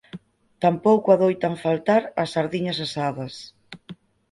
[0.63, 3.35] Tampouco adoitan faltar as sardiñas asadas.